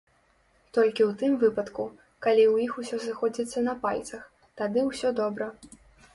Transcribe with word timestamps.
Толькі 0.77 1.01
ў 1.09 1.11
тым 1.19 1.35
выпадку, 1.43 1.85
калі 2.27 2.43
ў 2.53 2.65
іх 2.65 2.73
усё 2.85 2.99
сыходзіцца 3.05 3.65
на 3.69 3.77
пальцах, 3.85 4.27
тады 4.65 4.79
ўсё 4.91 5.15
добра! 5.23 5.53